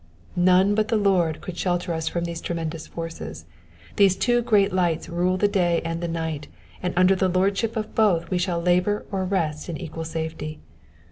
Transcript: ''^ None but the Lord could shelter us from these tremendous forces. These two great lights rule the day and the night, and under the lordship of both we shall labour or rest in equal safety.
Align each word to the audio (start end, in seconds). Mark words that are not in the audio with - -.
''^ 0.01 0.03
None 0.35 0.73
but 0.73 0.87
the 0.87 0.97
Lord 0.97 1.41
could 1.41 1.55
shelter 1.55 1.93
us 1.93 2.07
from 2.07 2.25
these 2.25 2.41
tremendous 2.41 2.87
forces. 2.87 3.45
These 3.97 4.15
two 4.15 4.41
great 4.41 4.73
lights 4.73 5.07
rule 5.07 5.37
the 5.37 5.47
day 5.47 5.79
and 5.85 6.01
the 6.01 6.07
night, 6.07 6.47
and 6.81 6.95
under 6.97 7.13
the 7.13 7.29
lordship 7.29 7.77
of 7.77 7.93
both 7.93 8.31
we 8.31 8.39
shall 8.39 8.59
labour 8.59 9.05
or 9.11 9.25
rest 9.25 9.69
in 9.69 9.77
equal 9.77 10.05
safety. 10.05 10.59